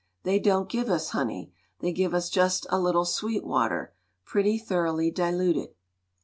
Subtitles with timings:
[0.23, 3.93] They don't give us honey; they give us just a little sweet water,
[4.25, 5.75] pretty thoroughly diluted.